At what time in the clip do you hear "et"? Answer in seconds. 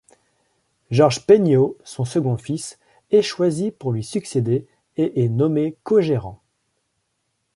4.97-5.23